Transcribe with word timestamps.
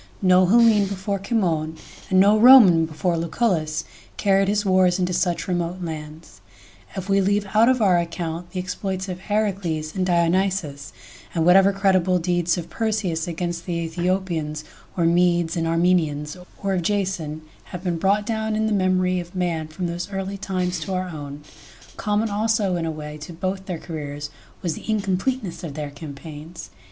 No 0.23 0.47
Hellene 0.47 0.87
before 0.87 1.19
Cimon 1.19 1.77
and 2.09 2.19
no 2.19 2.35
Roman 2.35 2.87
before 2.87 3.19
Lucullus 3.19 3.83
carried 4.17 4.47
his 4.47 4.65
wars 4.65 4.97
into 4.97 5.13
such 5.13 5.47
remote 5.47 5.83
lands, 5.83 6.41
if 6.95 7.07
we 7.07 7.21
leave 7.21 7.45
out 7.53 7.69
of 7.69 7.83
our 7.83 7.99
account 7.99 8.49
the 8.49 8.59
exploits 8.59 9.07
of 9.07 9.19
Heracles 9.19 9.95
and 9.95 10.03
Dionysus, 10.03 10.91
and 11.35 11.45
whatever 11.45 11.71
credible 11.71 12.17
deeds 12.17 12.57
of 12.57 12.67
Perseus 12.67 13.27
against 13.27 13.67
the 13.67 13.77
Aethiopians 13.87 14.63
or 14.97 15.05
Medes 15.05 15.55
and 15.55 15.67
Armenians, 15.67 16.35
or 16.63 16.73
of 16.73 16.81
Jason, 16.81 17.43
have 17.65 17.83
been 17.83 17.97
brought 17.99 18.25
down 18.25 18.55
in 18.55 18.65
the 18.65 18.73
memory 18.73 19.19
of 19.19 19.35
man 19.35 19.67
from 19.67 19.85
those 19.85 20.11
early 20.11 20.35
times 20.35 20.79
to 20.79 20.95
our 20.95 21.09
own. 21.09 21.43
..Common 21.97 22.31
also 22.31 22.75
in 22.75 22.87
a 22.87 22.89
way 22.91 23.19
to 23.19 23.33
both 23.33 23.67
their 23.67 23.77
careers 23.77 24.31
was 24.63 24.73
the 24.73 24.89
incompleteness 24.89 25.63
of 25.63 25.75
their 25.75 25.91
campaigns. 25.91 26.71